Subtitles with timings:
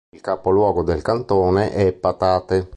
[0.15, 2.69] Il capoluogo del cantone è Patate.